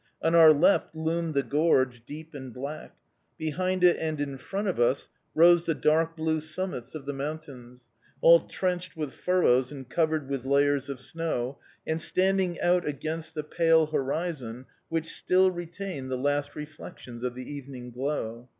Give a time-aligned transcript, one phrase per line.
[0.23, 2.95] On our left loomed the gorge, deep and black.
[3.37, 7.85] Behind it and in front of us rose the dark blue summits of the mountains,
[8.19, 13.43] all trenched with furrows and covered with layers of snow, and standing out against the
[13.43, 18.49] pale horizon, which still retained the last reflections of the evening glow.